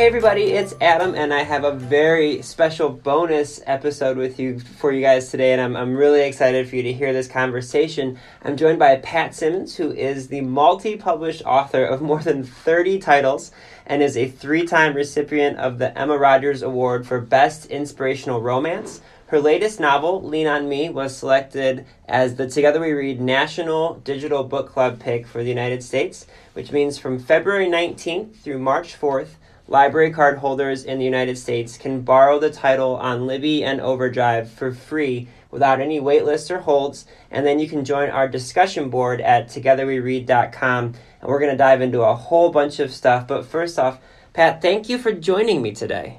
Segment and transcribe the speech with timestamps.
[0.00, 4.92] Hey everybody, it's Adam, and I have a very special bonus episode with you for
[4.92, 8.18] you guys today, and I'm, I'm really excited for you to hear this conversation.
[8.42, 12.98] I'm joined by Pat Simmons, who is the multi published author of more than 30
[12.98, 13.52] titles
[13.84, 19.02] and is a three time recipient of the Emma Rodgers Award for Best Inspirational Romance.
[19.26, 24.44] Her latest novel, Lean on Me, was selected as the Together We Read National Digital
[24.44, 29.34] Book Club pick for the United States, which means from February 19th through March 4th,
[29.70, 34.50] library card holders in the United States can borrow the title on Libby and Overdrive
[34.50, 37.06] for free without any waitlists or holds.
[37.30, 40.84] And then you can join our discussion board at togetherweread.com.
[40.84, 43.28] And we're going to dive into a whole bunch of stuff.
[43.28, 44.00] But first off,
[44.32, 46.18] Pat, thank you for joining me today.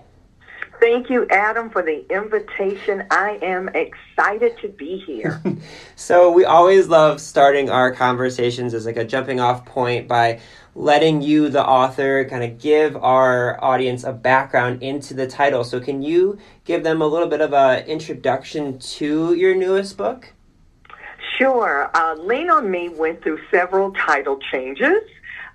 [0.80, 3.06] Thank you, Adam, for the invitation.
[3.12, 5.40] I am excited to be here.
[5.96, 10.40] so, we always love starting our conversations as like a jumping off point by
[10.76, 15.64] letting you, the author, kind of give our audience a background into the title.
[15.64, 20.34] So, can you give them a little bit of an introduction to your newest book?
[21.38, 21.90] Sure.
[21.94, 25.02] Uh, Lean on Me went through several title changes.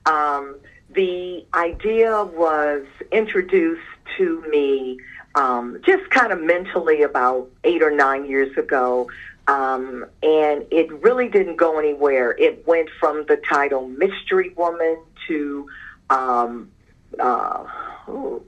[0.04, 0.56] Um,
[0.90, 3.82] the idea was introduced
[4.16, 4.98] to me
[5.36, 9.08] um, just kind of mentally about eight or nine years ago.
[9.48, 12.32] Um, and it really didn't go anywhere.
[12.32, 14.98] It went from the title Mystery Woman
[15.28, 15.68] to
[16.10, 16.70] um,
[17.18, 17.64] uh,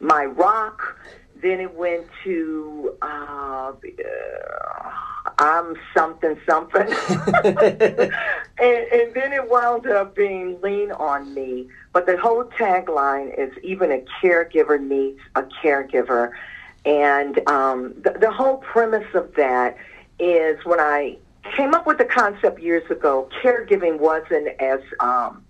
[0.00, 0.98] My Rock.
[1.41, 4.91] Then it went to uh, uh,
[5.38, 6.82] I'm something something,
[7.44, 8.12] and,
[8.58, 11.69] and then it wound up being Lean on Me.
[11.92, 16.32] But the whole tagline is even a caregiver needs a caregiver,
[16.84, 19.76] and um, the, the whole premise of that
[20.18, 21.18] is when I
[21.56, 25.44] came up with the concept years ago, caregiving wasn't as um,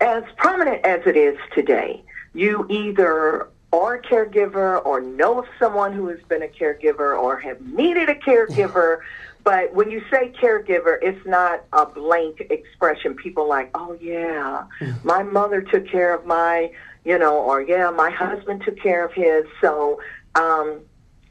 [0.00, 2.02] as prominent as it is today.
[2.34, 7.38] You either are a caregiver or know of someone who has been a caregiver or
[7.38, 8.98] have needed a caregiver.
[9.42, 13.14] But when you say caregiver, it's not a blank expression.
[13.14, 14.64] People like, oh yeah,
[15.02, 16.70] my mother took care of my,
[17.04, 19.44] you know, or yeah, my husband took care of his.
[19.60, 20.00] So
[20.34, 20.80] um,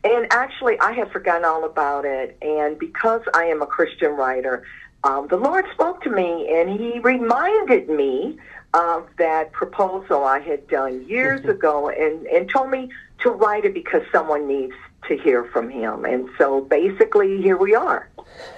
[0.03, 2.37] and actually, I had forgotten all about it.
[2.41, 4.63] And because I am a Christian writer,
[5.03, 8.37] um, the Lord spoke to me and He reminded me
[8.73, 11.51] of that proposal I had done years mm-hmm.
[11.51, 14.73] ago and, and told me to write it because someone needs
[15.07, 16.05] to hear from Him.
[16.05, 18.09] And so basically, here we are.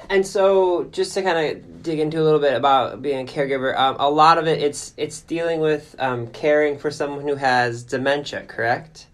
[0.09, 3.77] And so, just to kind of dig into a little bit about being a caregiver,
[3.77, 7.83] um, a lot of it it's it's dealing with um, caring for someone who has
[7.83, 9.07] dementia, correct?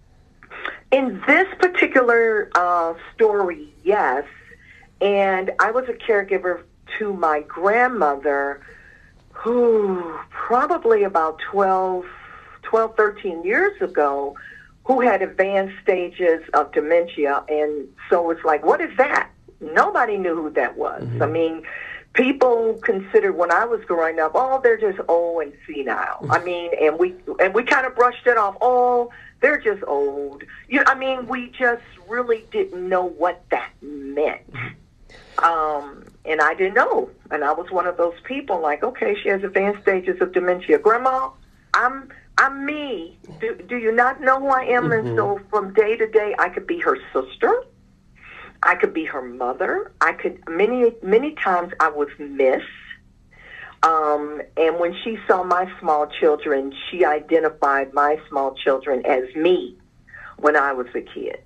[0.91, 4.25] In this particular uh, story, yes.
[4.99, 6.63] And I was a caregiver
[6.99, 8.61] to my grandmother
[9.31, 12.05] who probably about 12,
[12.63, 14.35] 12 13 years ago
[14.85, 17.43] who had advanced stages of dementia.
[17.47, 19.29] And so it's like, what is that?
[19.59, 21.03] Nobody knew who that was.
[21.03, 21.23] Mm-hmm.
[21.23, 21.63] I mean,
[22.13, 26.25] people considered when I was growing up, oh, they're just old and senile.
[26.29, 28.57] I mean, and we and we kind of brushed it off.
[28.59, 30.43] Oh, they're just old.
[30.69, 34.41] You, I mean, we just really didn't know what that meant.
[35.39, 37.09] Um, and I didn't know.
[37.31, 40.77] And I was one of those people like, okay, she has advanced stages of dementia.
[40.77, 41.31] Grandma,
[41.73, 43.17] I'm I'm me.
[43.39, 44.85] Do, do you not know who I am?
[44.85, 45.07] Mm-hmm.
[45.07, 47.63] And so from day to day, I could be her sister.
[48.63, 49.91] I could be her mother.
[50.01, 52.63] I could many many times I was Miss.
[53.83, 59.77] Um, and when she saw my small children, she identified my small children as me
[60.37, 61.41] when I was a kid.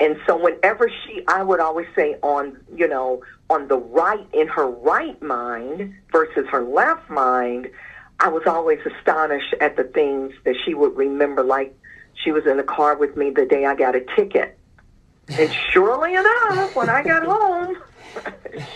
[0.00, 4.46] And so whenever she, I would always say on, you know, on the right, in
[4.48, 7.68] her right mind versus her left mind,
[8.20, 11.42] I was always astonished at the things that she would remember.
[11.42, 11.76] Like
[12.24, 14.58] she was in the car with me the day I got a ticket.
[15.36, 17.76] And surely enough, when I got home,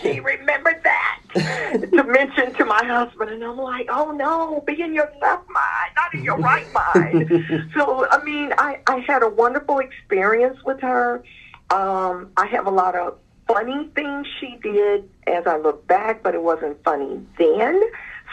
[0.01, 4.93] she remembered that to mention to my husband, and I'm like, oh no, be in
[4.93, 7.71] your left mind, not in your right mind.
[7.75, 11.23] so, I mean, I, I had a wonderful experience with her.
[11.69, 16.35] Um, I have a lot of funny things she did as I look back, but
[16.35, 17.81] it wasn't funny then.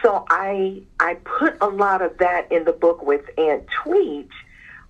[0.02, 4.30] So I I put a lot of that in the book with Aunt Tweet.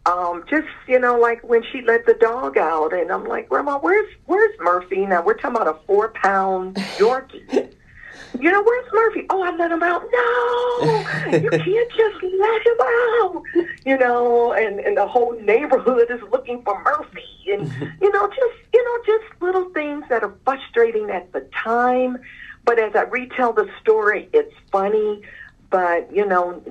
[0.07, 3.79] Um, just you know, like when she let the dog out, and I'm like, Grandma,
[3.79, 5.05] where's where's Murphy?
[5.05, 7.75] Now we're talking about a four pound Yorkie.
[8.41, 9.27] you know, where's Murphy?
[9.29, 10.03] Oh, I let him out.
[10.11, 13.43] No, you can't just let him out.
[13.85, 17.71] You know, and and the whole neighborhood is looking for Murphy, and
[18.01, 22.19] you know, just you know, just little things that are frustrating at the time.
[22.65, 25.23] But as I retell the story, it's funny.
[25.69, 26.63] But you know,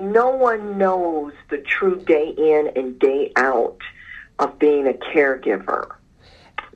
[0.00, 3.78] no one knows the true day in and day out
[4.38, 5.94] of being a caregiver.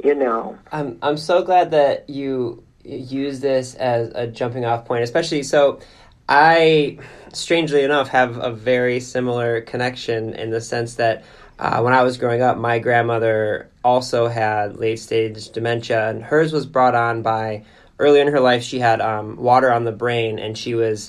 [0.02, 5.04] You know, I'm I'm so glad that you use this as a jumping off point,
[5.04, 5.80] especially so.
[6.30, 6.98] I,
[7.32, 11.24] strangely enough, have a very similar connection in the sense that
[11.58, 16.52] uh, when I was growing up, my grandmother also had late stage dementia, and hers
[16.52, 17.64] was brought on by
[17.98, 21.08] earlier in her life, she had um, water on the brain, and she was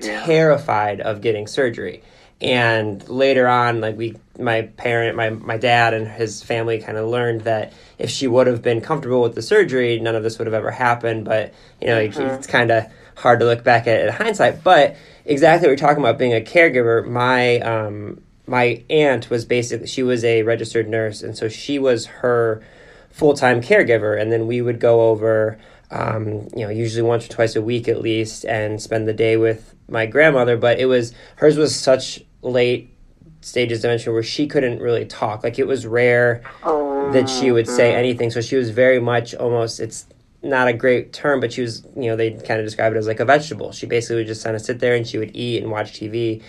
[0.00, 0.24] yeah.
[0.24, 2.02] terrified of getting surgery.
[2.40, 7.08] And later on, like we, my parent, my my dad, and his family kind of
[7.08, 10.46] learned that if she would have been comfortable with the surgery, none of this would
[10.46, 11.24] have ever happened.
[11.24, 12.20] But you know, mm-hmm.
[12.20, 12.86] it's kind of
[13.16, 14.62] hard to look back at, at hindsight.
[14.62, 17.04] But exactly what you're talking about being a caregiver.
[17.04, 22.06] My um, my aunt was basically she was a registered nurse, and so she was
[22.06, 22.62] her
[23.10, 25.58] full time caregiver, and then we would go over
[25.90, 29.36] um, you know, usually once or twice a week at least, and spend the day
[29.36, 30.56] with my grandmother.
[30.56, 32.94] But it was hers was such late
[33.40, 35.42] stages dementia where she couldn't really talk.
[35.44, 37.98] Like it was rare oh, that she would say mm-hmm.
[37.98, 38.30] anything.
[38.30, 39.80] So she was very much almost.
[39.80, 40.06] It's
[40.42, 41.84] not a great term, but she was.
[41.96, 43.72] You know, they kind of describe it as like a vegetable.
[43.72, 46.42] She basically would just kind of sit there and she would eat and watch TV.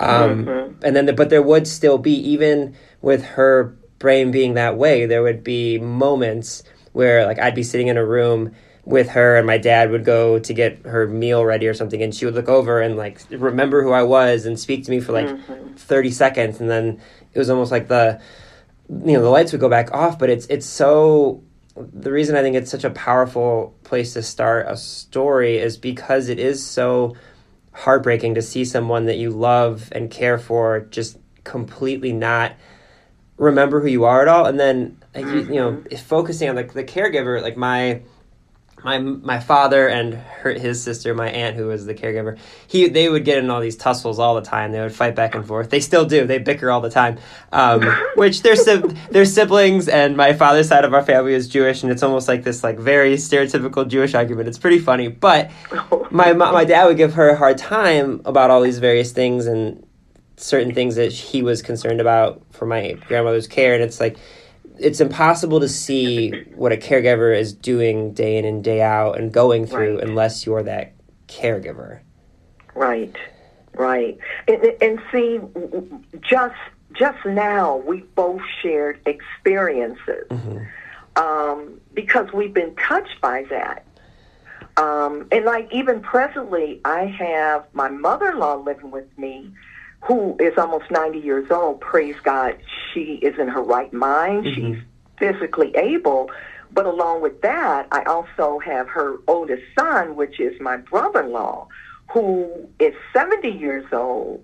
[0.00, 0.84] Um, mm-hmm.
[0.84, 5.06] And then, the, but there would still be even with her brain being that way,
[5.06, 6.62] there would be moments
[6.92, 10.38] where like I'd be sitting in a room with her and my dad would go
[10.40, 13.82] to get her meal ready or something and she would look over and like remember
[13.82, 15.74] who I was and speak to me for like mm-hmm.
[15.74, 17.00] 30 seconds and then
[17.32, 18.20] it was almost like the
[18.88, 21.42] you know the lights would go back off but it's it's so
[21.76, 26.28] the reason I think it's such a powerful place to start a story is because
[26.28, 27.16] it is so
[27.72, 32.52] heartbreaking to see someone that you love and care for just completely not
[33.36, 35.38] remember who you are at all and then like, mm-hmm.
[35.38, 35.96] you, you know mm-hmm.
[35.98, 38.02] focusing on the, the caregiver like my
[38.84, 43.08] my my father and her, his sister, my aunt, who was the caregiver, he they
[43.08, 44.72] would get in all these tussles all the time.
[44.72, 45.70] They would fight back and forth.
[45.70, 46.26] They still do.
[46.26, 47.18] They bicker all the time.
[47.52, 47.82] Um,
[48.16, 48.56] which they're
[49.10, 52.44] they're siblings, and my father's side of our family is Jewish, and it's almost like
[52.44, 54.48] this like very stereotypical Jewish argument.
[54.48, 55.08] It's pretty funny.
[55.08, 55.50] But
[56.10, 59.86] my my dad would give her a hard time about all these various things and
[60.36, 64.16] certain things that he was concerned about for my grandmother's care, and it's like
[64.82, 69.32] it's impossible to see what a caregiver is doing day in and day out and
[69.32, 70.08] going through right.
[70.08, 70.94] unless you're that
[71.28, 72.00] caregiver.
[72.74, 73.16] Right,
[73.74, 74.18] right.
[74.48, 75.40] And, and see,
[76.20, 76.56] just
[76.92, 80.58] just now we both shared experiences mm-hmm.
[81.16, 83.86] um, because we've been touched by that.
[84.76, 89.52] Um, and like even presently, I have my mother-in-law living with me
[90.02, 92.58] who is almost 90 years old, praise God,
[92.92, 94.44] she is in her right mind.
[94.44, 94.74] Mm-hmm.
[94.74, 94.82] She's
[95.18, 96.30] physically able.
[96.72, 101.30] But along with that, I also have her oldest son, which is my brother in
[101.30, 101.68] law,
[102.12, 104.42] who is 70 years old,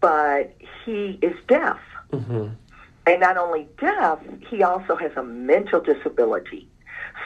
[0.00, 1.78] but he is deaf.
[2.12, 2.48] Mm-hmm.
[3.06, 4.18] And not only deaf,
[4.50, 6.68] he also has a mental disability.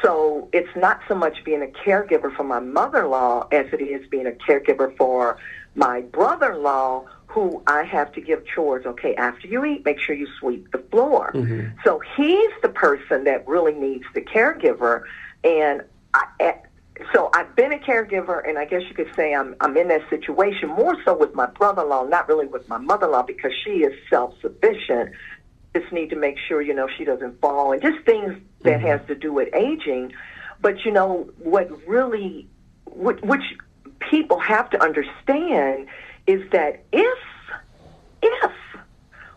[0.03, 3.83] So it's not so much being a caregiver for my mother in law as it
[3.83, 5.39] is being a caregiver for
[5.75, 8.87] my brother in law who I have to give chores.
[8.87, 11.31] Okay, after you eat, make sure you sweep the floor.
[11.35, 11.79] Mm-hmm.
[11.85, 15.05] So he's the person that really needs the caregiver.
[15.45, 16.53] And I, eh,
[17.13, 20.09] so I've been a caregiver, and I guess you could say I'm I'm in that
[20.11, 25.11] situation more so with my brother-in-law, not really with my mother-in-law because she is self-sufficient.
[25.75, 28.87] Just need to make sure you know she doesn't fall, and just things that mm-hmm.
[28.87, 30.13] has to do with aging.
[30.61, 32.49] But you know what really,
[32.87, 33.43] which, which
[34.11, 35.87] people have to understand
[36.27, 37.19] is that if
[38.23, 38.53] if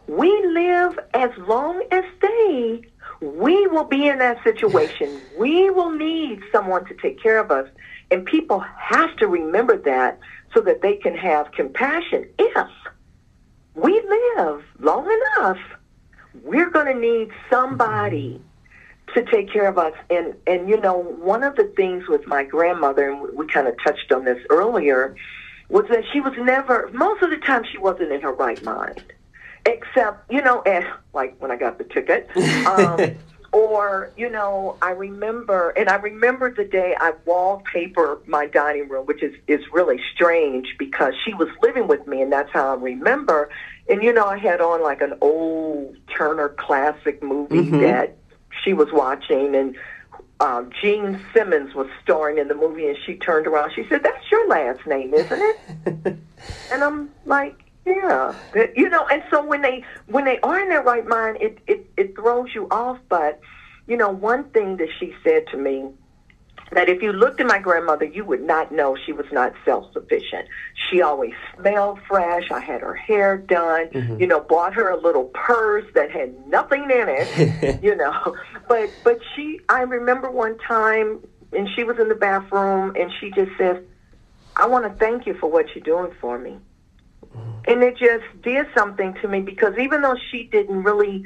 [0.08, 2.84] we live as long as they,
[3.22, 5.22] we will be in that situation.
[5.40, 7.70] We will need someone to take care of us.
[8.12, 10.20] And people have to remember that
[10.54, 12.28] so that they can have compassion.
[12.38, 12.68] If
[13.76, 13.94] we
[14.38, 15.58] live long enough,
[16.42, 18.42] we're going to need somebody
[19.14, 19.94] to take care of us.
[20.10, 23.76] And, and, you know, one of the things with my grandmother, and we kind of
[23.84, 25.16] touched on this earlier,
[25.70, 29.04] was that she was never, most of the time, she wasn't in her right mind.
[29.66, 32.30] Except, you know, and like when I got the ticket.
[32.66, 33.16] Um,
[33.54, 39.06] or, you know, I remember, and I remember the day I wallpapered my dining room,
[39.06, 42.82] which is, is really strange because she was living with me, and that's how I
[42.82, 43.52] remember.
[43.88, 47.82] And, you know, I had on like an old Turner classic movie mm-hmm.
[47.82, 48.18] that
[48.64, 49.76] she was watching, and
[50.40, 53.72] uh, Jean Simmons was starring in the movie, and she turned around.
[53.76, 55.58] She said, "That's your last name, isn't it?"
[56.72, 58.34] and I'm like, "Yeah."
[58.76, 61.86] You know, and so when they when they are in their right mind, it it
[61.98, 63.00] it throws you off.
[63.10, 63.40] But
[63.88, 65.90] you know, one thing that she said to me
[66.74, 70.48] that if you looked at my grandmother, you would not know she was not self-sufficient.
[70.90, 72.50] She always smelled fresh.
[72.52, 74.20] I had her hair done, mm-hmm.
[74.20, 78.36] you know, bought her a little purse that had nothing in it, you know.
[78.68, 81.20] But but she, I remember one time,
[81.52, 83.78] and she was in the bathroom, and she just says,
[84.56, 86.58] "I want to thank you for what you're doing for me."
[87.66, 91.24] And it just did something to me because even though she didn't really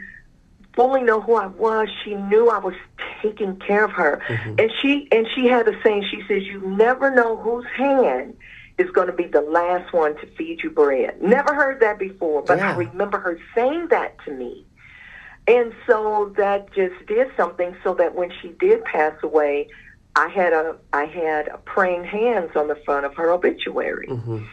[0.77, 1.89] fully know who I was.
[2.05, 2.75] She knew I was
[3.21, 4.21] taking care of her.
[4.27, 4.59] Mm-hmm.
[4.59, 8.37] And she and she had a saying, she says, You never know whose hand
[8.77, 11.21] is going to be the last one to feed you bread.
[11.21, 12.73] Never heard that before, but yeah.
[12.73, 14.65] I remember her saying that to me.
[15.47, 19.69] And so that just did something so that when she did pass away,
[20.15, 24.07] I had a I had a praying hands on the front of her obituary.
[24.07, 24.45] Mm-hmm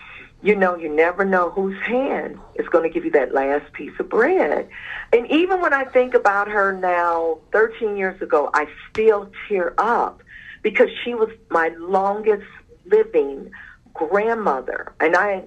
[0.44, 3.98] you know, you never know whose hand is going to give you that last piece
[3.98, 4.68] of bread.
[5.10, 10.22] And even when I think about her now, 13 years ago, I still tear up
[10.60, 12.44] because she was my longest
[12.84, 13.50] living
[13.94, 14.94] grandmother.
[15.00, 15.44] And I,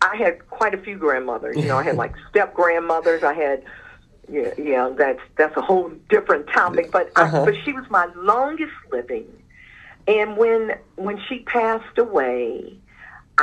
[0.00, 1.58] I had quite a few grandmothers.
[1.58, 3.22] You know, I had like step grandmothers.
[3.22, 3.62] I had,
[4.30, 6.90] yeah, yeah, that's that's a whole different topic.
[6.90, 7.42] But uh-huh.
[7.42, 9.26] I, but she was my longest living.
[10.08, 12.78] And when when she passed away,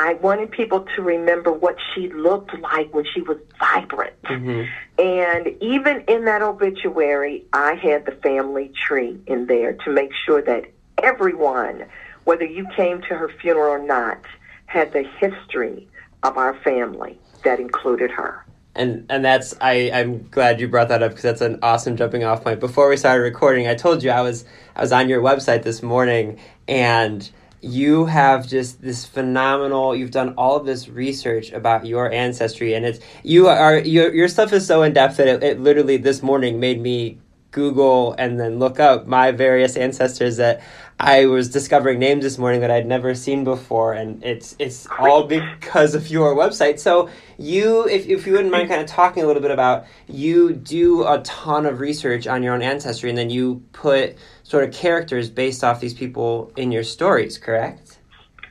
[0.01, 4.13] I wanted people to remember what she looked like when she was vibrant.
[4.23, 4.63] Mm-hmm.
[4.97, 10.41] And even in that obituary, I had the family tree in there to make sure
[10.41, 10.71] that
[11.03, 11.85] everyone,
[12.23, 14.21] whether you came to her funeral or not,
[14.67, 15.89] had the history
[16.23, 18.45] of our family that included her.
[18.75, 22.23] And and that's I I'm glad you brought that up because that's an awesome jumping
[22.23, 22.61] off point.
[22.61, 24.45] Before we started recording, I told you I was
[24.77, 26.39] I was on your website this morning
[26.69, 27.29] and
[27.61, 32.85] you have just this phenomenal you've done all of this research about your ancestry and
[32.85, 36.23] it's you are your, your stuff is so in depth that it, it literally this
[36.23, 37.17] morning made me
[37.51, 40.61] google and then look up my various ancestors that
[40.99, 45.23] i was discovering names this morning that i'd never seen before and it's it's all
[45.23, 46.79] because of your website.
[46.79, 50.53] So you if, if you wouldn't mind kind of talking a little bit about you
[50.53, 54.17] do a ton of research on your own ancestry and then you put
[54.49, 57.99] sort of characters based off these people in your stories, correct?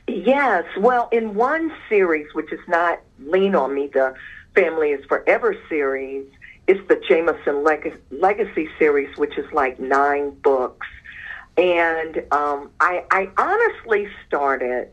[0.07, 0.63] Yes.
[0.77, 4.13] Well, in one series, which is not Lean on Me, the
[4.55, 6.25] Family is Forever series,
[6.67, 10.87] it's the Jameson Leg- Legacy series, which is like nine books.
[11.57, 14.87] And um, I, I honestly started.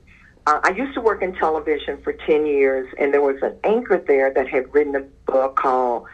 [0.49, 4.03] Uh, I used to work in television for 10 years, and there was an anchor
[4.05, 6.07] there that had written a book called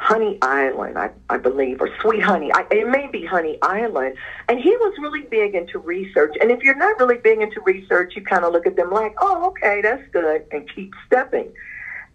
[0.00, 2.50] Honey Island, I, I believe, or Sweet Honey.
[2.50, 4.16] I, it may be Honey Island.
[4.48, 6.34] And he was really big into research.
[6.40, 9.14] And if you're not really big into research, you kind of look at them like,
[9.20, 11.52] oh, okay, that's good, and keep stepping.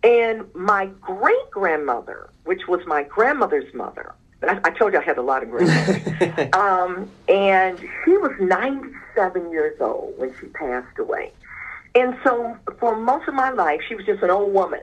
[0.03, 5.19] And my great grandmother, which was my grandmother's mother, I, I told you I had
[5.19, 11.33] a lot of grandmothers, um, and she was 97 years old when she passed away.
[11.93, 14.81] And so for most of my life, she was just an old woman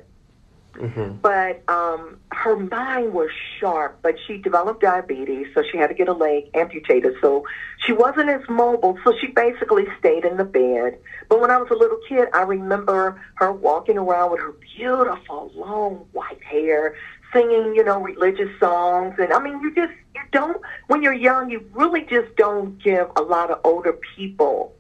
[0.75, 1.17] Mm-hmm.
[1.21, 3.31] But um, her mind was
[3.61, 7.15] sharp, but she developed diabetes, so she had to get a leg amputated.
[7.21, 7.47] So
[7.87, 10.99] she wasn't as mobile, so she basically stayed in the bed.
[11.29, 15.53] But when I was a little kid, I remember her walking around with her beautiful
[15.55, 16.97] long white hair,
[17.33, 19.15] singing, you know, religious songs.
[19.21, 23.09] And I mean, you just, you don't, when you're young, you really just don't give
[23.15, 24.75] a lot of older people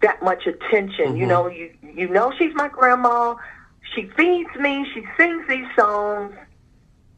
[0.00, 1.06] that much attention.
[1.06, 1.16] Mm-hmm.
[1.16, 3.34] You know, you, you know she's my grandma
[3.94, 6.34] she feeds me, she sings these songs,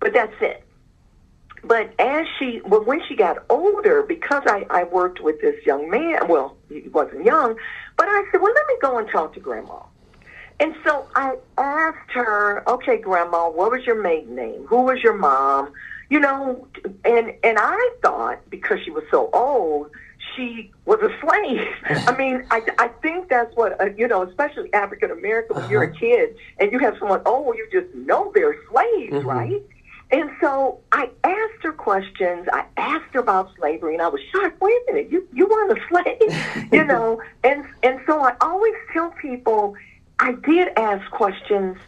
[0.02, 0.64] but that's it.
[1.64, 5.88] But as she, well, when she got older, because I, I worked with this young
[5.88, 7.54] man, well, he wasn't young,
[7.96, 9.78] but I said, well, let me go and talk to Grandma.
[10.58, 14.66] And so I asked her, okay, Grandma, what was your maiden name?
[14.66, 15.72] Who was your mom?
[16.10, 16.66] You know,
[17.04, 19.90] and and I thought because she was so old
[20.36, 21.68] she was a slave.
[22.08, 25.72] I mean, I, I think that's what, uh, you know, especially African American, when uh-huh.
[25.72, 25.98] you're a uh-huh.
[25.98, 29.26] kid and you have someone, oh, you just know they're slaves, mm-hmm.
[29.26, 29.62] right?
[30.12, 32.46] And so I asked her questions.
[32.52, 34.60] I asked her about slavery, and I was shocked.
[34.60, 37.20] Wait a minute, you you weren't a slave, you know?
[37.42, 39.74] And and so I always tell people
[40.18, 41.78] I did ask questions,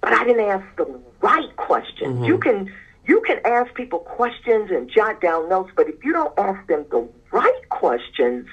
[0.00, 2.14] but I didn't ask the right questions.
[2.14, 2.24] Mm-hmm.
[2.24, 2.72] You can
[3.06, 6.84] you can ask people questions and jot down notes, but if you don't ask them
[6.90, 8.46] the right questions,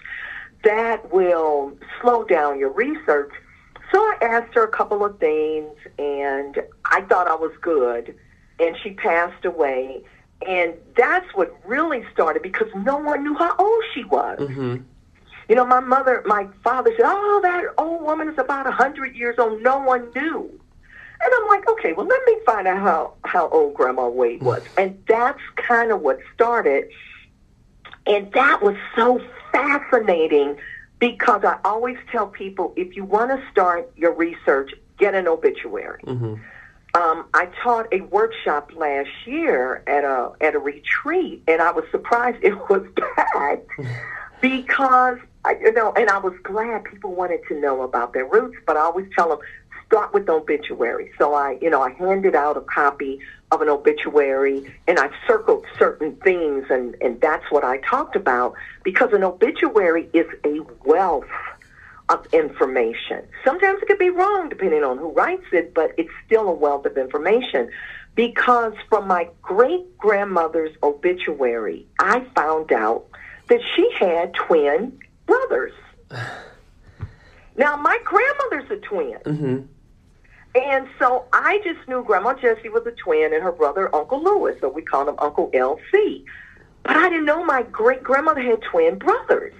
[0.63, 3.31] that will slow down your research.
[3.91, 8.15] So I asked her a couple of things, and I thought I was good,
[8.59, 10.03] and she passed away.
[10.47, 14.39] And that's what really started because no one knew how old she was.
[14.39, 14.77] Mm-hmm.
[15.49, 19.15] You know, my mother, my father said, "Oh, that old woman is about a hundred
[19.15, 20.59] years old." No one knew.
[21.21, 24.63] And I'm like, okay, well, let me find out how, how old Grandma Wade was.
[24.77, 26.89] And that's kind of what started.
[28.05, 30.57] And that was so fascinating
[30.97, 36.01] because I always tell people if you want to start your research, get an obituary.
[36.03, 36.35] Mm-hmm.
[36.95, 41.85] Um, I taught a workshop last year at a at a retreat, and I was
[41.91, 43.69] surprised it was packed
[44.41, 48.57] because I, you know, and I was glad people wanted to know about their roots.
[48.65, 49.39] But I always tell them
[49.85, 51.11] start with the obituary.
[51.17, 53.19] So I, you know, I handed out a copy
[53.51, 58.55] of an obituary, and I circled certain things, and and that's what I talked about
[58.83, 61.25] because an obituary is a wealth
[62.09, 63.25] of information.
[63.43, 66.85] Sometimes it could be wrong depending on who writes it, but it's still a wealth
[66.85, 67.69] of information.
[68.15, 73.05] Because from my great grandmother's obituary, I found out
[73.47, 75.73] that she had twin brothers.
[77.55, 79.17] Now, my grandmother's a twin.
[79.25, 79.59] Mm-hmm.
[80.55, 84.55] And so I just knew Grandma Jessie was a twin and her brother, Uncle Lewis,
[84.61, 86.23] so we called him Uncle LC.
[86.83, 89.53] But I didn't know my great grandmother had twin brothers.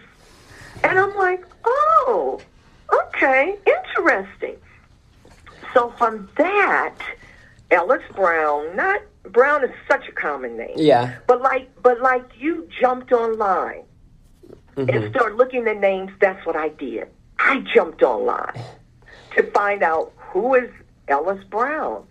[0.84, 2.40] And I'm like, oh,
[3.08, 4.56] okay, interesting.
[5.74, 6.96] So from that,
[7.72, 10.74] Ellis Brown, not Brown is such a common name.
[10.76, 11.18] Yeah.
[11.28, 13.84] But like but like you jumped online
[14.76, 14.90] Mm-hmm.
[14.96, 17.08] and started looking at names, that's what I did.
[17.38, 18.54] I jumped online
[19.36, 20.70] to find out who is
[21.10, 22.06] Ellis Brown.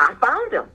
[0.00, 0.66] I found him.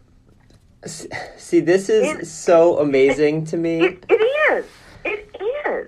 [1.38, 3.82] See, this is It- so amazing to me.
[3.82, 4.14] It, it
[4.54, 4.66] is.
[5.04, 5.36] It
[5.66, 5.88] is.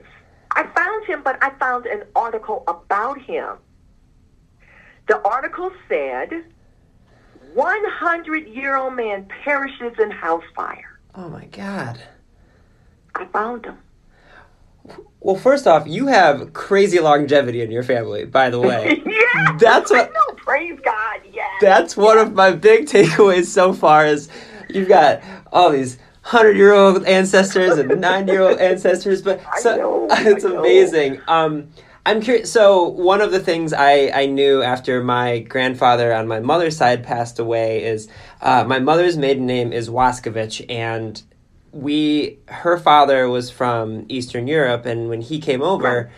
[0.56, 3.58] I found him, but I found an article about him.
[5.08, 6.46] The article said
[7.54, 11.00] 100 year old man perishes in house fire.
[11.14, 12.00] Oh my god.
[13.14, 13.78] I found him.
[15.20, 19.02] Well, first off, you have crazy longevity in your family, by the way.
[19.06, 20.20] yeah, That's what- know.
[20.38, 21.22] Praise God.
[21.34, 21.50] Yes.
[21.60, 24.30] That's one of my big takeaways so far is
[24.70, 29.78] you've got all these hundred year old ancestors and nine year old ancestors, but so
[29.78, 31.22] know, it's amazing.
[31.28, 31.70] Um,
[32.04, 32.52] I'm curious.
[32.52, 37.04] So one of the things I, I knew after my grandfather on my mother's side
[37.04, 38.08] passed away is
[38.42, 41.22] uh, my mother's maiden name is Waskovich, and
[41.72, 46.12] we her father was from Eastern Europe, and when he came over,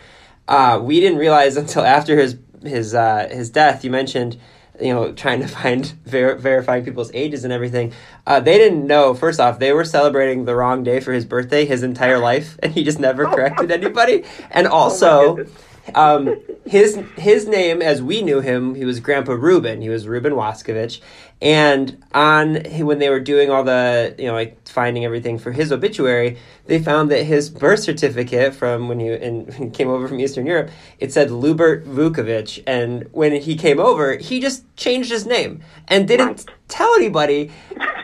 [0.46, 3.84] uh, we didn't realize until after his his uh, his death.
[3.84, 4.38] You mentioned,
[4.80, 7.92] you know, trying to find ver- verifying people's ages and everything.
[8.26, 9.14] Uh, they didn't know.
[9.14, 12.72] First off, they were celebrating the wrong day for his birthday his entire life, and
[12.72, 14.24] he just never corrected anybody.
[14.50, 15.36] And also.
[15.36, 15.64] goodness.
[15.94, 19.80] um, his his name, as we knew him, he was Grandpa Ruben.
[19.80, 21.00] He was Ruben Waskovich,
[21.40, 25.70] and on when they were doing all the you know like finding everything for his
[25.70, 30.46] obituary, they found that his birth certificate from when he, and, came over from Eastern
[30.46, 35.62] Europe, it said Lubert Vukovic, and when he came over, he just changed his name
[35.86, 37.52] and didn't tell anybody,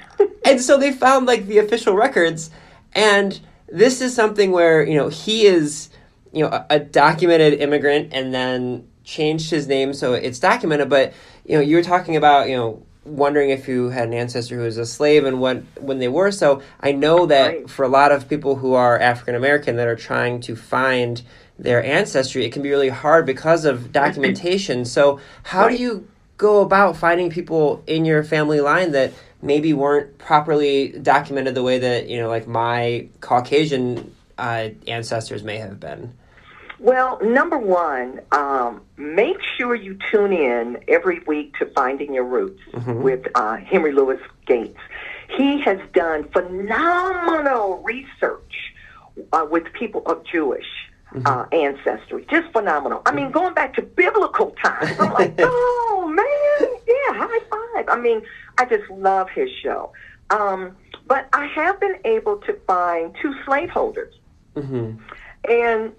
[0.44, 2.50] and so they found like the official records,
[2.92, 5.90] and this is something where you know he is
[6.32, 10.88] you know a, a documented immigrant and then changed his name so it's documented.
[10.88, 11.12] But
[11.44, 14.62] you know you were talking about you know wondering if you had an ancestor who
[14.62, 16.30] was a slave and what when they were.
[16.30, 17.70] So i know that Right.
[17.70, 21.22] for a lot of people who are african american that are trying to find
[21.58, 24.84] their ancestry it can be really hard because of documentation.
[24.84, 30.18] So how do you go about finding people in your family line that maybe weren't
[30.18, 36.12] properly documented the way that you know like my caucasian uh, ancestors may have been
[36.78, 42.60] Well, number one, um, make sure you tune in every week to Finding Your Roots
[42.86, 44.78] with uh, Henry Louis Gates.
[45.36, 48.74] He has done phenomenal research
[49.32, 50.66] uh, with people of Jewish
[51.24, 52.26] uh, ancestry.
[52.30, 53.02] Just phenomenal.
[53.06, 54.98] I mean, going back to biblical times.
[54.98, 57.40] I'm like, oh, man, yeah, high
[57.74, 57.88] five.
[57.88, 58.22] I mean,
[58.58, 59.92] I just love his show.
[60.30, 64.14] Um, but I have been able to find two slaveholders.
[64.56, 64.92] hmm
[65.48, 65.92] And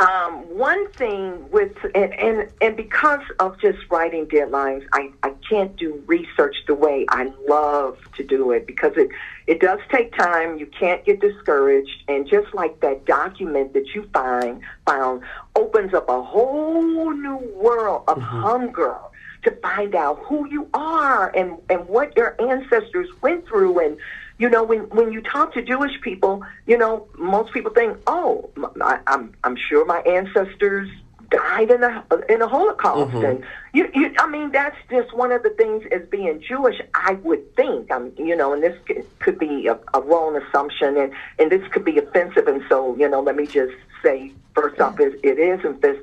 [0.00, 5.74] um, one thing with and, and and because of just writing deadlines, I, I can't
[5.76, 9.08] do research the way I love to do it because it
[9.48, 10.56] it does take time.
[10.58, 15.22] You can't get discouraged, and just like that document that you find found
[15.56, 18.96] opens up a whole new world of hunger
[19.42, 23.78] to find out who you are and, and what your ancestors went through.
[23.78, 23.98] And,
[24.38, 28.50] you know, when, when you talk to Jewish people, you know, most people think, oh,
[28.80, 30.88] I, I'm, I'm sure my ancestors
[31.30, 33.24] died in a in a Holocaust, mm-hmm.
[33.24, 36.80] and you, you, I mean, that's just one of the things as being Jewish.
[36.94, 40.96] I would think, I'm, you know, and this could, could be a, a wrong assumption,
[40.96, 44.80] and and this could be offensive, and so you know, let me just say first
[44.80, 45.60] off, it, it is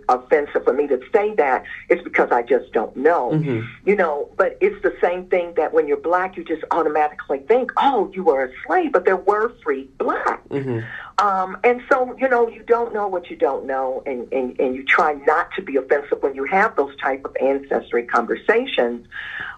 [0.07, 1.63] offensive for me to say that.
[1.89, 3.67] It's because I just don't know, mm-hmm.
[3.87, 4.29] you know.
[4.37, 8.23] But it's the same thing that when you're black, you just automatically think, oh, you
[8.23, 10.47] were a slave, but there were free black.
[10.49, 10.79] Mm-hmm.
[11.25, 14.75] Um, and so, you know, you don't know what you don't know, and, and, and
[14.75, 19.07] you try not to be offensive when you have those type of ancestry conversations.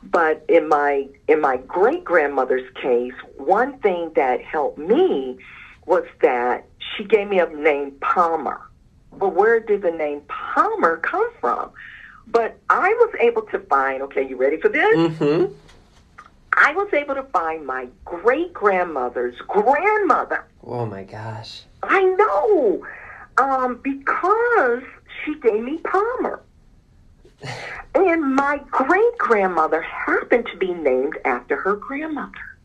[0.03, 5.37] But in my in my great grandmother's case, one thing that helped me
[5.85, 8.61] was that she gave me a name Palmer.
[9.17, 11.71] But where did the name Palmer come from?
[12.27, 14.01] But I was able to find.
[14.03, 14.95] Okay, you ready for this?
[14.95, 15.53] Mm-hmm.
[16.53, 20.45] I was able to find my great grandmother's grandmother.
[20.63, 21.63] Oh my gosh.
[21.83, 22.85] I know.
[23.37, 24.83] Um, because
[25.23, 26.41] she gave me Palmer.
[27.95, 32.56] and my great grandmother happened to be named after her grandmother.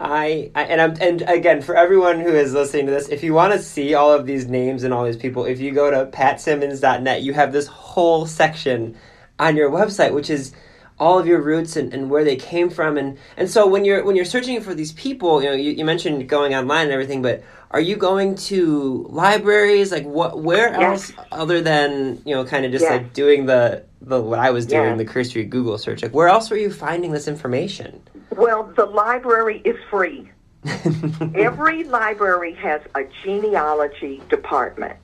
[0.00, 3.32] I, I, and I'm and again for everyone who is listening to this, if you
[3.32, 6.10] want to see all of these names and all these people, if you go to
[6.10, 8.96] patsimmons.net, you have this whole section
[9.38, 10.52] on your website, which is
[10.98, 14.04] all of your roots and, and where they came from and, and so when you're
[14.04, 17.20] when you're searching for these people you know you, you mentioned going online and everything
[17.20, 21.10] but are you going to libraries like what where yes.
[21.10, 22.92] else other than you know kind of just yes.
[22.92, 24.98] like doing the the what i was doing yes.
[24.98, 28.00] the cursory google search like where else were you finding this information
[28.36, 30.30] well the library is free
[31.34, 34.98] every library has a genealogy department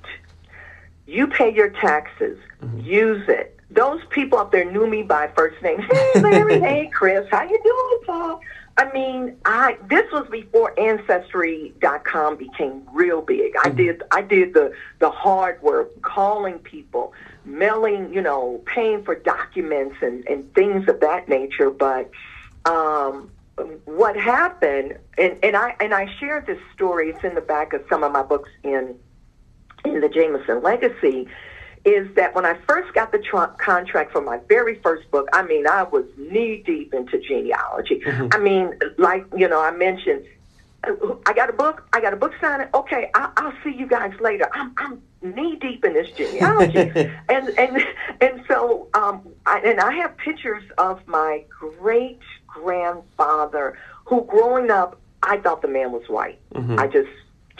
[1.06, 2.80] you pay your taxes mm-hmm.
[2.80, 5.80] use it those people up there knew me by first name.
[5.80, 6.60] Hey, Larry.
[6.60, 7.26] hey, Chris.
[7.30, 8.40] How you doing, Paul?
[8.76, 13.52] I mean, I this was before Ancestry.com became real big.
[13.62, 13.76] I mm-hmm.
[13.76, 17.12] did I did the the hard work, calling people,
[17.44, 21.70] mailing, you know, paying for documents and and things of that nature.
[21.70, 22.10] But
[22.64, 23.30] um,
[23.84, 27.10] what happened, and and I and I shared this story.
[27.10, 28.96] It's in the back of some of my books in
[29.84, 31.28] in the Jameson Legacy
[31.84, 35.42] is that when I first got the tr- contract for my very first book, I
[35.42, 38.00] mean, I was knee deep into genealogy.
[38.00, 38.28] Mm-hmm.
[38.32, 40.26] I mean, like, you know, I mentioned,
[40.84, 42.68] I got a book, I got a book signing.
[42.74, 44.48] Okay, I- I'll see you guys later.
[44.52, 46.90] I'm, I'm knee deep in this genealogy.
[47.28, 47.82] and, and,
[48.20, 52.20] and so, um, I, and I have pictures of my great
[52.52, 56.38] grandfather who growing up, I thought the man was white.
[56.54, 56.78] Mm-hmm.
[56.78, 57.10] I just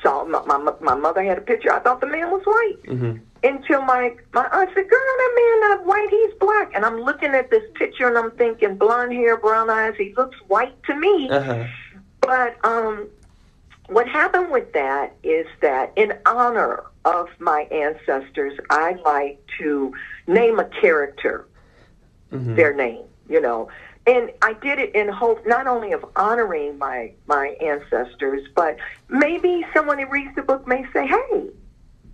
[0.03, 1.73] saw my, my, my mother had a picture.
[1.73, 2.83] I thought the man was white.
[2.95, 6.09] Mm-hmm until my my aunt said, "Girl, that man not white.
[6.11, 9.95] He's black." And I'm looking at this picture and I'm thinking, blonde hair, brown eyes.
[9.97, 11.29] He looks white to me.
[11.31, 11.65] Uh-huh.
[12.21, 13.09] But um,
[13.89, 19.95] what happened with that is that in honor of my ancestors, I like to
[20.27, 21.47] name a character
[22.31, 22.55] mm-hmm.
[22.55, 23.05] their name.
[23.29, 23.69] You know.
[24.07, 28.77] And I did it in hope not only of honoring my my ancestors, but
[29.09, 31.51] maybe someone who reads the book may say, "Hey,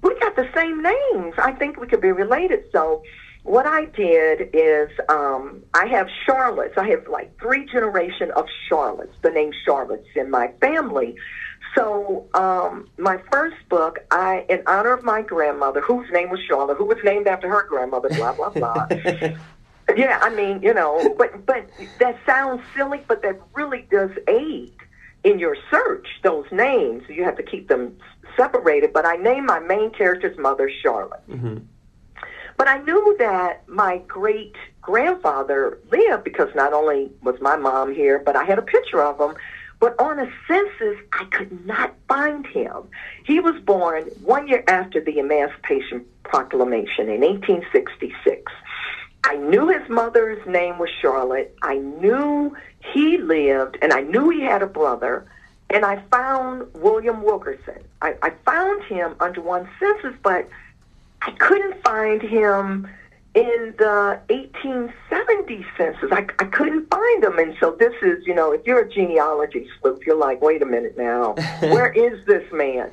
[0.03, 1.35] we got the same names.
[1.39, 2.65] I think we could be related.
[2.73, 3.03] So
[3.43, 6.77] what I did is um, I have Charlottes.
[6.77, 11.17] I have like three generation of Charlottes, the name Charlottes in my family.
[11.75, 16.77] So um, my first book, I in honor of my grandmother, whose name was Charlotte,
[16.77, 18.87] who was named after her grandmother, blah blah blah.
[19.95, 21.69] yeah, I mean, you know, but but
[22.01, 24.73] that sounds silly, but that really does aid
[25.25, 26.07] in your search.
[26.23, 27.97] Those names, you have to keep them
[28.37, 31.29] separated, but I named my main character's mother Charlotte.
[31.29, 31.59] Mm-hmm.
[32.57, 38.19] But I knew that my great grandfather lived because not only was my mom here,
[38.19, 39.37] but I had a picture of him.
[39.79, 42.89] But on a census, I could not find him.
[43.25, 48.51] He was born one year after the Emancipation Proclamation in 1866.
[49.27, 51.55] I knew his mother's name was Charlotte.
[51.63, 52.57] I knew
[52.93, 55.27] he lived, and I knew he had a brother
[55.71, 57.83] and I found William Wilkerson.
[58.01, 60.49] I, I found him under one census, but
[61.23, 62.89] I couldn't find him
[63.35, 66.11] in the 1870 census.
[66.13, 67.39] I, I couldn't find him.
[67.39, 70.67] And so this is, you know, if you're a genealogy sleuth, you're like, wait a
[70.67, 72.91] minute now, where is this man?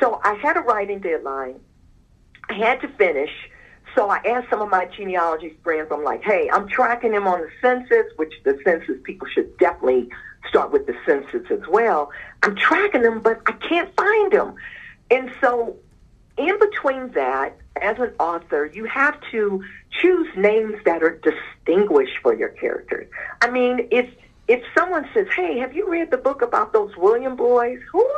[0.00, 1.60] So I had a writing deadline.
[2.48, 3.30] I had to finish.
[3.96, 7.40] So I asked some of my genealogy friends, I'm like, hey, I'm tracking him on
[7.40, 10.10] the census, which the census people should definitely
[10.48, 12.10] start with the census as well.
[12.42, 14.54] I'm tracking them, but I can't find them.
[15.10, 15.76] And so
[16.36, 22.34] in between that, as an author, you have to choose names that are distinguished for
[22.34, 23.08] your characters.
[23.40, 24.08] I mean, if
[24.48, 28.08] if someone says, "Hey, have you read the book about those William boys?" Who?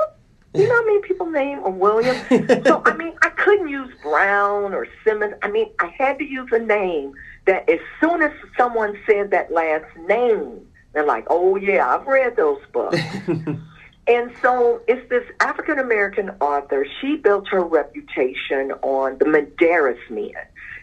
[0.55, 2.17] You know how many people name a William?
[2.65, 5.35] so I mean, I couldn't use Brown or Simmons.
[5.43, 7.13] I mean, I had to use a name
[7.47, 12.37] that as soon as someone said that last name, they're like, "Oh yeah, I've read
[12.37, 12.99] those books."
[14.09, 16.87] And so it's this African American author.
[17.01, 20.33] She built her reputation on the Madaris men.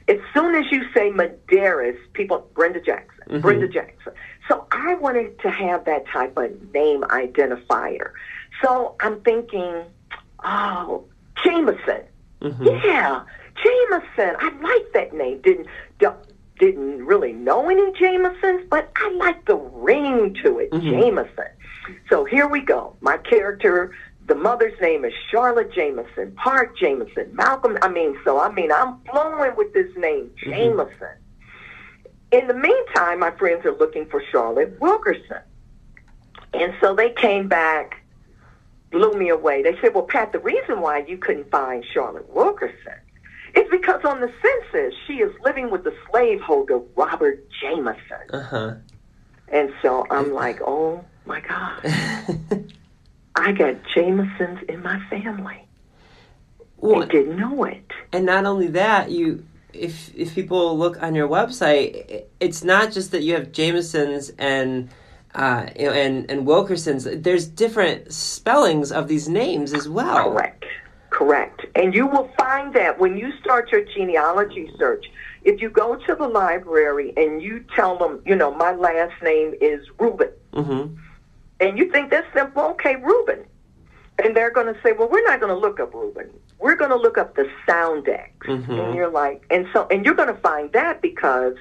[0.08, 3.40] As soon as you say Madaris, people, Brenda Jackson, mm-hmm.
[3.40, 4.14] Brenda Jackson.
[4.48, 8.12] So I wanted to have that type of name identifier.
[8.62, 9.84] So I'm thinking,
[10.44, 11.06] oh,
[11.44, 12.04] Jameson.
[12.42, 12.66] Mm-hmm.
[12.66, 13.24] Yeah,
[13.64, 14.36] Jameson.
[14.40, 15.42] I like that name.
[15.42, 15.68] Didn't
[16.60, 20.90] didn't really know any Jamesons, but I like the ring to it, mm-hmm.
[20.90, 21.50] Jameson.
[22.10, 22.96] So here we go.
[23.02, 23.94] My character,
[24.28, 27.78] the mother's name is Charlotte Jameson, Park Jameson, Malcolm.
[27.82, 30.50] I mean, so I mean, I'm flowing with this name, mm-hmm.
[30.52, 30.96] Jameson.
[31.00, 32.38] Mm-hmm.
[32.40, 35.42] In the meantime, my friends are looking for Charlotte Wilkerson.
[36.54, 38.02] And so they came back,
[38.92, 39.62] blew me away.
[39.64, 43.00] They said, well, Pat, the reason why you couldn't find Charlotte Wilkerson
[43.56, 48.30] is because on the census, she is living with the slaveholder, Robert Jameson.
[48.32, 48.76] Uh-huh.
[49.48, 51.82] And so I'm like, oh my God.
[53.36, 55.66] I got Jamesons in my family.
[56.78, 57.92] Well, I didn't know it.
[58.12, 63.12] And not only that, you if if people look on your website, it's not just
[63.12, 64.90] that you have Jamesons and
[65.36, 67.24] uh, and and Wilkersons.
[67.24, 70.32] There's different spellings of these names as well.
[70.32, 70.66] Correct.
[71.10, 71.66] Correct.
[71.76, 75.06] And you will find that when you start your genealogy search,
[75.44, 79.54] if you go to the library and you tell them, you know, my last name
[79.62, 80.96] is Rubin, mm-hmm.
[81.62, 83.46] and you think that's simple, okay, Rubin.
[84.24, 86.30] And they're going to say, well, we're not going to look up Rubin.
[86.60, 88.32] We're going to look up the Soundex.
[88.48, 88.72] Mm-hmm.
[88.72, 91.56] And you're like, and so, and you're going to find that because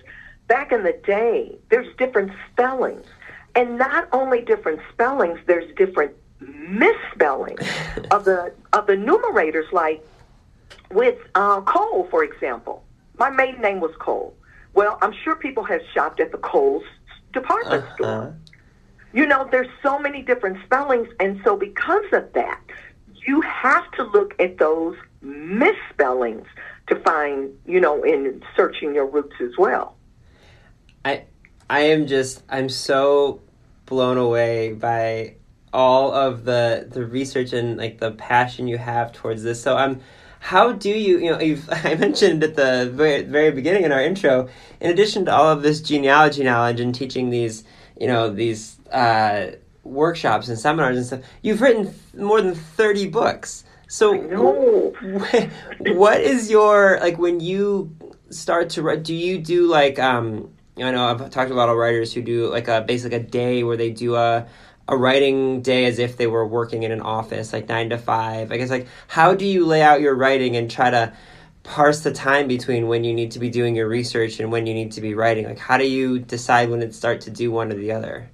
[0.46, 3.06] back in the day, there's different spellings.
[3.54, 7.60] And not only different spellings, there's different misspellings
[8.10, 9.70] of the of the numerators.
[9.72, 10.04] Like
[10.90, 12.84] with uh, Cole, for example,
[13.18, 14.34] my maiden name was Cole.
[14.74, 16.82] Well, I'm sure people have shopped at the Kohl's
[17.32, 17.94] department uh-huh.
[17.94, 18.36] store.
[19.12, 22.60] You know, there's so many different spellings, and so because of that,
[23.26, 26.46] you have to look at those misspellings
[26.88, 29.96] to find, you know, in searching your roots as well.
[31.04, 31.24] I
[31.70, 33.40] I am just I'm so
[33.86, 35.36] blown away by
[35.72, 39.62] all of the the research and like the passion you have towards this.
[39.62, 39.90] So I'm.
[39.92, 40.00] Um,
[40.44, 44.02] how do you you know you've, I mentioned at the very, very beginning in our
[44.02, 44.48] intro.
[44.78, 47.64] In addition to all of this genealogy knowledge and teaching these
[47.98, 49.52] you know these uh,
[49.84, 53.64] workshops and seminars and stuff, you've written more than thirty books.
[53.88, 54.12] So
[55.80, 57.96] what is your like when you
[58.28, 59.02] start to write?
[59.02, 62.22] Do you do like um, I know I've talked to a lot of writers who
[62.22, 64.46] do like a basically a day where they do a
[64.88, 68.52] a writing day as if they were working in an office, like nine to five?
[68.52, 71.12] I guess like how do you lay out your writing and try to
[71.62, 74.74] parse the time between when you need to be doing your research and when you
[74.74, 75.44] need to be writing?
[75.44, 78.28] Like how do you decide when to start to do one or the other?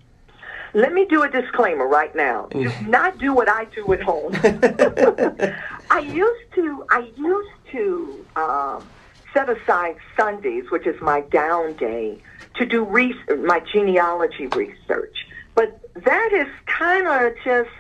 [0.73, 2.47] Let me do a disclaimer right now.
[2.47, 4.33] Do not do what I do at home.
[5.91, 6.87] I used to.
[6.91, 8.87] I used to um,
[9.33, 12.19] set aside Sundays, which is my down day,
[12.57, 13.15] to do re-
[13.45, 15.17] my genealogy research.
[15.55, 17.71] But that has kind of just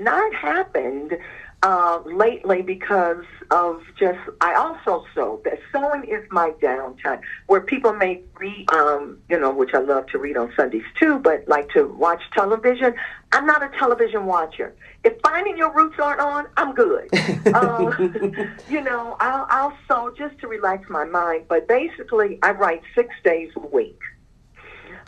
[0.00, 1.16] not happened
[1.62, 7.92] uh, lately because of just I also sew that sewing is my downtime where people
[7.92, 11.68] may read um, you know which I love to read on Sundays too but like
[11.70, 12.94] to watch television.
[13.30, 14.74] I'm not a television watcher.
[15.04, 17.08] If finding your roots aren't on I'm good.
[17.46, 17.92] Uh,
[18.68, 23.14] you know I'll, I'll sew just to relax my mind but basically I write six
[23.22, 24.00] days a week.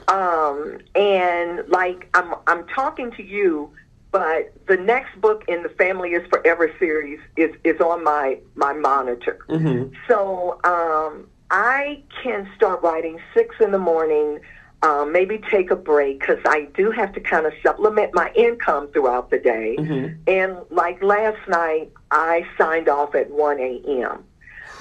[0.09, 3.73] Um, and like I'm I'm talking to you,
[4.14, 8.72] but the next book in the Family is Forever series is is on my my
[8.72, 9.44] monitor.
[9.48, 9.92] Mm-hmm.
[10.07, 14.38] So um, I can start writing six in the morning.
[14.85, 18.87] Um, maybe take a break because I do have to kind of supplement my income
[18.92, 19.74] throughout the day.
[19.81, 20.20] Mm-hmm.
[20.29, 24.22] And like last night, I signed off at 1 a.m.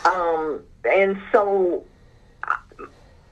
[0.04, 1.86] Um, and so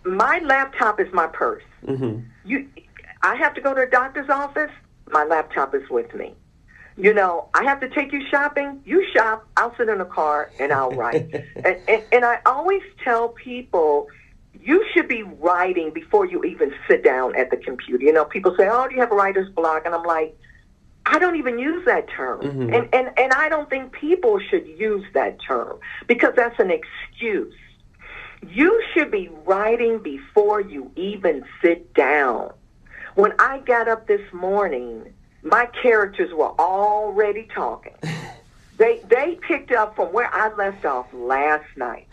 [0.05, 1.63] my laptop is my purse.
[1.85, 2.21] Mm-hmm.
[2.45, 2.69] You,
[3.21, 4.71] I have to go to a doctor's office.
[5.11, 6.35] My laptop is with me.
[6.97, 8.81] You know, I have to take you shopping.
[8.85, 9.47] You shop.
[9.57, 11.33] I'll sit in a car and I'll write.
[11.55, 14.07] and, and, and I always tell people,
[14.61, 18.03] you should be writing before you even sit down at the computer.
[18.03, 20.37] You know, people say, "Oh, do you have a writer's block?" And I'm like,
[21.05, 22.41] I don't even use that term.
[22.41, 22.75] Mhm.
[22.75, 27.53] And, and, and I don't think people should use that term because that's an excuse.
[28.47, 32.51] You should be writing before you even sit down.
[33.15, 37.95] When I got up this morning, my characters were already talking.
[38.77, 42.07] They they picked up from where I left off last night.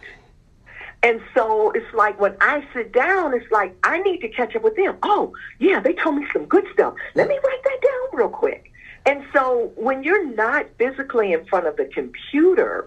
[1.03, 4.63] And so it's like when I sit down, it's like I need to catch up
[4.63, 4.99] with them.
[5.03, 6.93] Oh, yeah, they told me some good stuff.
[7.15, 8.71] Let me write that down real quick.
[9.07, 12.87] And so when you're not physically in front of the computer,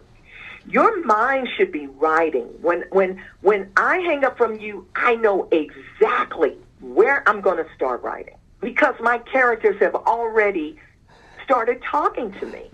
[0.68, 2.50] your mind should be writing.
[2.62, 7.68] When when when I hang up from you, I know exactly where I'm going to
[7.76, 10.78] start writing because my characters have already
[11.44, 12.70] started talking to me.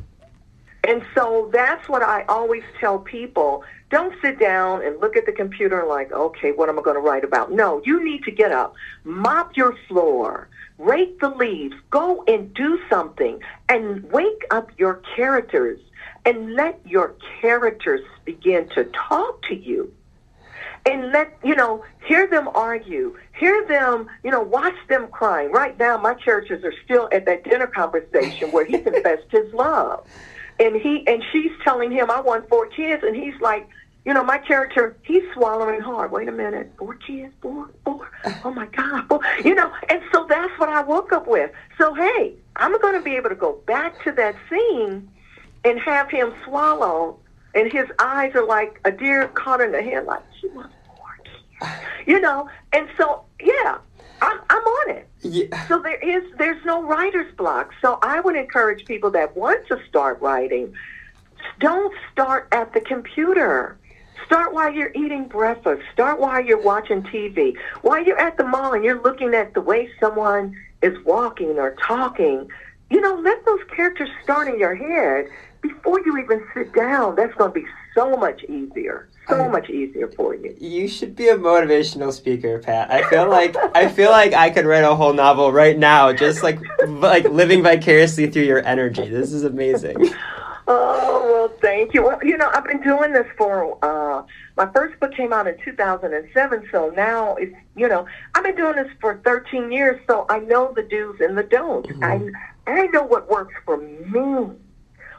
[0.83, 3.63] And so that's what I always tell people.
[3.89, 7.01] Don't sit down and look at the computer like, okay, what am I going to
[7.01, 7.51] write about?
[7.51, 12.79] No, you need to get up, mop your floor, rake the leaves, go and do
[12.89, 15.79] something and wake up your characters
[16.25, 19.91] and let your characters begin to talk to you
[20.87, 23.15] and let you know hear them argue.
[23.39, 25.51] Hear them you know watch them crying.
[25.51, 30.05] Right now my characters are still at that dinner conversation where he confessed his love.
[30.59, 33.03] And he and she's telling him i want four kids.
[33.03, 33.67] And he's like
[34.05, 36.11] you know my character he's swallowing hard.
[36.11, 36.71] Wait a minute.
[36.77, 37.33] Four kids?
[37.41, 37.69] Four?
[37.83, 38.09] Four?
[38.45, 39.07] Oh my god.
[39.09, 39.21] Four.
[39.43, 41.51] you know and so that's what i woke up with.
[41.77, 45.09] So hey i'm going to be able to go back to that scene
[45.65, 47.19] and have him swallow
[47.57, 50.21] and his eyes are like a deer caught in the headlight.
[50.39, 50.73] She wants.
[52.05, 53.77] You know, and so yeah,
[54.21, 55.07] I'm I'm on it.
[55.21, 55.67] Yeah.
[55.67, 57.73] So there is there's no writer's block.
[57.81, 60.73] So I would encourage people that want to start writing,
[61.59, 63.77] don't start at the computer.
[64.25, 65.83] Start while you're eating breakfast.
[65.93, 67.55] Start while you're watching TV.
[67.81, 71.75] While you're at the mall and you're looking at the way someone is walking or
[71.75, 72.49] talking,
[72.89, 75.29] you know, let those characters start in your head
[75.61, 77.15] before you even sit down.
[77.15, 77.65] That's going to be
[77.97, 79.09] so much easier.
[79.27, 80.55] So I- much easier for you.
[80.59, 82.89] You should be a motivational speaker, Pat.
[82.91, 86.43] I feel like I feel like I could write a whole novel right now, just
[86.43, 89.07] like like living vicariously through your energy.
[89.09, 90.09] This is amazing.
[90.69, 92.03] Oh, well, thank you.
[92.03, 94.23] Well, you know, I've been doing this for, uh,
[94.57, 98.05] my first book came out in 2007, so now it's, you know,
[98.35, 101.89] I've been doing this for 13 years, so I know the do's and the don'ts.
[102.01, 102.19] I,
[102.67, 104.49] I know what works for me.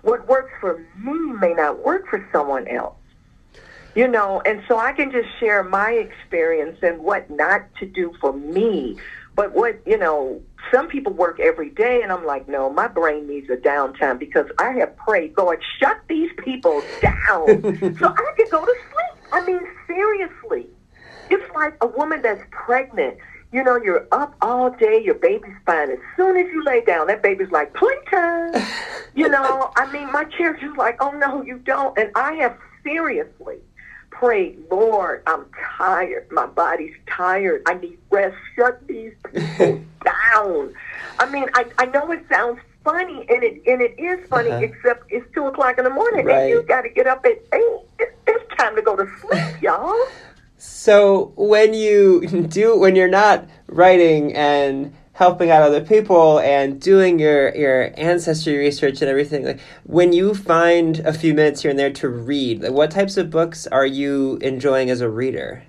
[0.02, 2.94] What works for me may not work for someone else.
[3.94, 8.12] You know, and so I can just share my experience and what not to do
[8.20, 8.98] for me.
[9.34, 10.40] But what, you know,
[10.72, 14.46] some people work every day, and I'm like, no, my brain needs a downtime because
[14.58, 17.46] I have prayed, Lord, shut these people down
[17.98, 19.24] so I can go to sleep.
[19.32, 20.66] I mean, seriously.
[21.30, 23.18] It's like a woman that's pregnant.
[23.50, 25.90] You know, you're up all day, your baby's fine.
[25.90, 28.52] As soon as you lay down, that baby's like, playtime.
[29.14, 31.96] you know, I mean, my character's like, oh, no, you don't.
[31.98, 33.56] And I have seriously
[34.10, 35.46] prayed, Lord, I'm
[35.78, 36.26] tired.
[36.30, 37.62] My body's tired.
[37.66, 38.36] I need rest.
[38.54, 40.74] Shut these people down.
[41.18, 44.60] I mean, I, I know it sounds funny, and it and it is funny, Uh-huh.
[44.64, 46.36] except it's 2 o'clock in the morning, Right.
[46.42, 47.60] and you got to get up at 8.
[48.00, 49.94] It, it's time to go to sleep, y'all.
[50.58, 57.18] So when you do when you're not writing and helping out other people and doing
[57.18, 61.78] your your ancestry research and everything like when you find a few minutes here and
[61.78, 65.64] there to read like, what types of books are you enjoying as a reader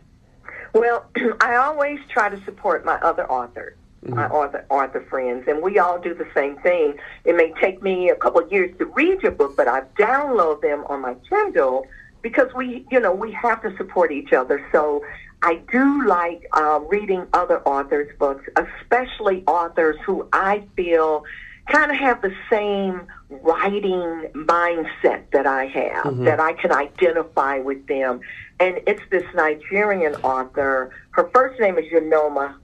[0.73, 1.05] Well,
[1.41, 3.75] I always try to support my other authors,
[4.05, 4.15] mm-hmm.
[4.15, 6.95] my author author friends, and we all do the same thing.
[7.25, 10.61] It may take me a couple of years to read your book, but I download
[10.61, 11.87] them on my Kindle
[12.21, 14.65] because we, you know, we have to support each other.
[14.71, 15.03] So
[15.41, 21.23] I do like uh, reading other authors' books, especially authors who I feel
[21.67, 27.85] kind of have the same writing mindset that I have, that I can identify with
[27.87, 28.21] them.
[28.59, 30.91] And it's this Nigerian author.
[31.11, 32.55] Her first name is Yanoma.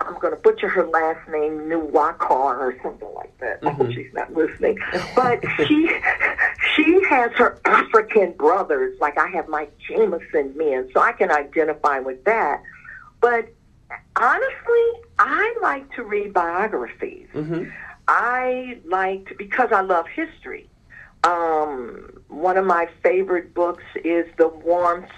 [0.00, 3.60] I'm going to butcher her last name, Nuwakar or something like that.
[3.62, 4.78] I hope she's not listening.
[5.14, 5.90] But she
[6.74, 11.98] she has her African brothers, like I have my Jamieson men, so I can identify
[11.98, 12.62] with that.
[13.20, 13.48] But
[14.16, 17.28] honestly, I like to read biographies.
[17.34, 17.70] mm-hmm.
[18.08, 20.68] I liked because I love history.
[21.22, 25.10] Um, one of my favorite books is The Warmth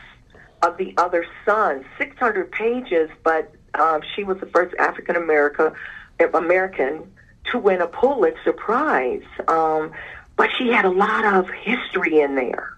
[0.62, 5.72] of the Other Sun, 600 pages, but um, she was the first African America
[6.34, 7.10] American
[7.50, 9.22] to win a Pulitzer Prize.
[9.48, 9.92] Um,
[10.36, 12.76] but she had a lot of history in there.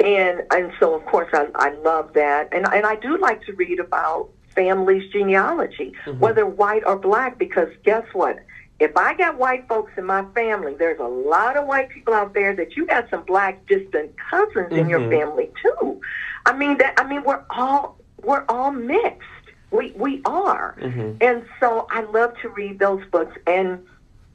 [0.00, 2.48] And and so of course I, I love that.
[2.52, 7.68] And and I do like to read about families' genealogy, whether white or black, because
[7.84, 8.38] guess what?
[8.80, 12.32] if I got white folks in my family, there's a lot of white people out
[12.32, 15.10] there that you got some black distant cousins in your Mhm.
[15.10, 16.00] family too.
[16.46, 19.26] I mean that I mean we're all we're all mixed.
[19.72, 20.76] We we are.
[20.80, 21.16] Mhm.
[21.20, 23.84] And so I love to read those books and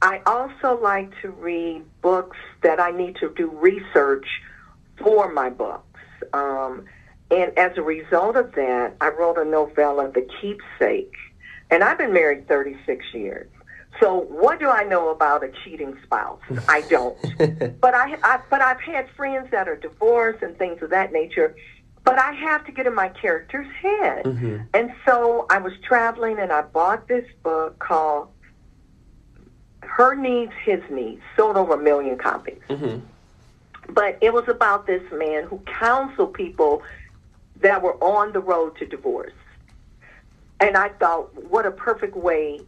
[0.04, 4.26] I also like to read books that I need to do research
[5.02, 5.98] for my books.
[6.34, 6.84] Um,
[7.30, 11.14] and as a result of that, I wrote a novella, The Keepsake.
[11.70, 13.48] And I've been married 36 years.
[13.98, 16.42] So what do I know about a cheating spouse?
[16.68, 17.16] I don't.
[17.80, 21.56] but I, I but I've had friends that are divorced and things of that nature.
[22.04, 24.24] But I have to get in my character's head.
[24.26, 24.66] Mhm.
[24.74, 28.28] And so I was traveling and I bought this book called
[29.84, 32.60] Her Needs, His Needs, sold over a million copies.
[32.68, 33.00] Mhm.
[33.88, 36.82] But it was about this man who counseled people
[37.60, 39.32] that were on the road to divorce.
[40.60, 42.60] And I thought, what a perfect way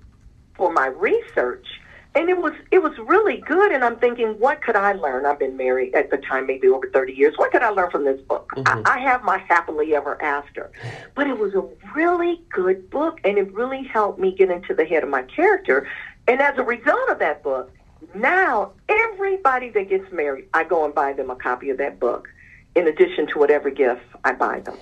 [0.55, 1.67] for my research.
[2.15, 3.73] And it was it was really good.
[3.73, 5.27] And I'm thinking, what could I learn?
[5.27, 7.35] I've been married at the time, maybe over 30 years.
[7.37, 8.53] What could I learn from this book?
[8.57, 8.83] Mhm.
[8.87, 10.71] I, I have my happily ever after.
[11.15, 11.63] But it was a
[11.95, 15.87] really good book, and it really helped me get into the head of my character.
[16.29, 17.73] And as a result of that book,
[18.15, 22.29] now everybody that gets married, I go and buy them a copy of that book,
[22.75, 24.77] in addition to whatever gift I buy them.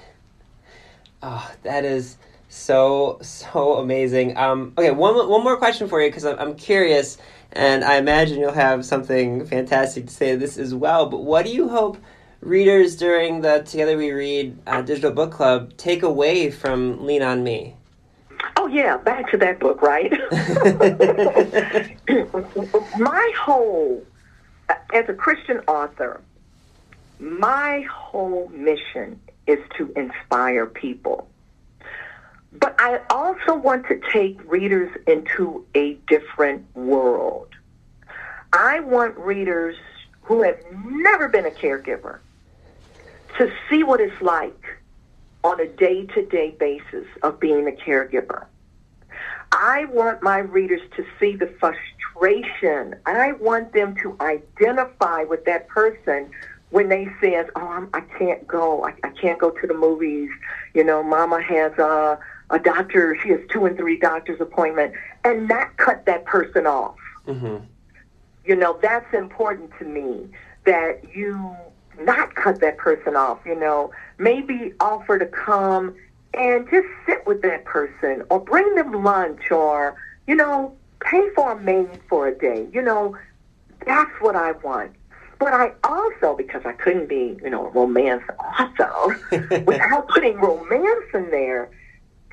[1.23, 2.17] Oh, that is
[2.49, 4.37] so so amazing.
[4.37, 7.19] Um, okay, one one more question for you because I'm, I'm curious,
[7.53, 11.07] and I imagine you'll have something fantastic to say to this as well.
[11.07, 11.99] But what do you hope
[12.41, 17.43] readers during the Together We Read uh, digital book club take away from Lean on
[17.43, 17.77] Me?
[18.65, 20.11] Oh yeah, back to that book, right?
[22.99, 24.03] my whole,
[24.95, 26.23] as a Christian author,
[27.19, 31.29] my whole mission is to inspire people.
[32.55, 37.49] But I also want to take readers into a different world.
[38.55, 39.77] I want readers
[40.23, 40.57] who have
[40.87, 42.21] never been a caregiver
[43.37, 44.65] to see what it's like
[45.43, 48.47] on a day to day basis of being a caregiver.
[49.55, 52.95] I want my readers to see the frustration.
[53.07, 56.31] I want them to identify with that person
[56.71, 58.85] when they says, "Oh, I'm, I can't go.
[58.85, 60.29] I, I can't go to the movies."
[60.75, 62.19] You know, Mama has a
[62.51, 63.17] a doctor.
[63.23, 64.93] She has two and three doctor's appointment,
[65.25, 66.97] and not cut that person off.
[67.25, 67.59] hmm
[68.45, 70.29] You know, that's important to me
[70.67, 71.55] that you
[72.01, 75.95] not cut that person off, you know, maybe offer to come
[76.37, 81.53] and just sit with that person or bring them lunch or, you know, pay for
[81.53, 82.67] a maid for a day.
[82.73, 83.17] You know,
[83.87, 84.93] that's what I want.
[85.39, 88.23] But I also, because I couldn't be, you know, romance
[88.59, 89.21] author
[89.67, 91.71] without putting romance in there,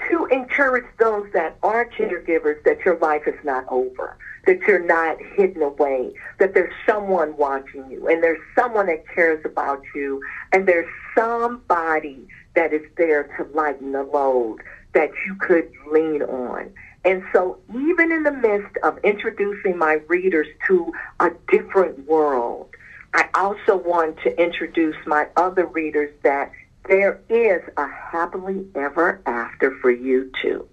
[0.10, 5.18] to encourage those that are caregivers that your life is not over, that you're not
[5.36, 10.22] hidden away, that there's someone watching you, and there's someone that cares about you,
[10.52, 14.60] and there's somebody that is there to lighten the load
[14.93, 16.72] that you could lean on.
[17.04, 22.70] And so, even in the midst of introducing my readers to a different world,
[23.14, 26.52] I also want to introduce my other readers that
[26.88, 30.68] there is a happily ever after for you too.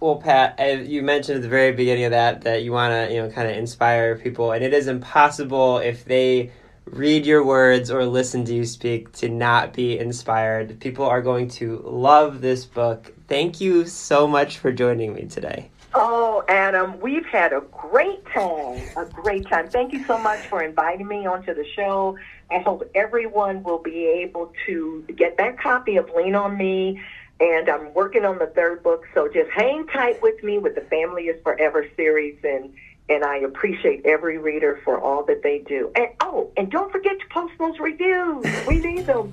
[0.00, 3.14] Well, Pat, uh, you mentioned at the very beginning of that that you want to,
[3.14, 6.50] you know, kind of inspire people, and it is impossible if they
[6.86, 10.78] read your words or listen to you speak to not be inspired.
[10.80, 13.12] People are going to love this book.
[13.28, 15.70] Thank you so much for joining me today.
[15.94, 18.82] Oh, Adam, we've had a great time.
[18.96, 19.68] A great time.
[19.68, 22.18] Thank you so much for inviting me onto the show.
[22.50, 27.00] I hope everyone will be able to get that copy of Lean on Me.
[27.40, 30.82] And I'm working on the third book, so just hang tight with me with the
[30.82, 32.38] Family is Forever series.
[32.44, 32.72] And,
[33.08, 35.90] and I appreciate every reader for all that they do.
[35.94, 38.44] And oh, and don't forget to post those reviews.
[38.66, 39.32] We need them.